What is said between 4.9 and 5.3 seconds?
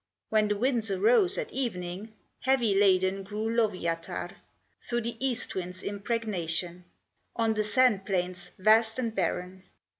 the